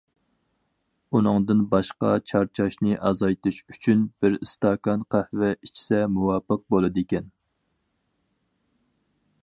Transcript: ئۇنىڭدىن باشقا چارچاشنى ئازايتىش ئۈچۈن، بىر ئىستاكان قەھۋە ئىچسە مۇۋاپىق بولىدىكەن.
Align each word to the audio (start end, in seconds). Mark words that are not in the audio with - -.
ئۇنىڭدىن 1.17 1.59
باشقا 1.73 2.13
چارچاشنى 2.31 2.95
ئازايتىش 3.09 3.59
ئۈچۈن، 3.73 4.01
بىر 4.25 4.39
ئىستاكان 4.39 5.05
قەھۋە 5.15 5.51
ئىچسە 5.57 6.01
مۇۋاپىق 6.15 6.65
بولىدىكەن. 6.75 7.29